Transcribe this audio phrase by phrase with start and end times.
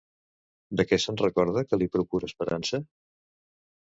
[0.79, 2.81] De què se'n recorda, que li procura esperança?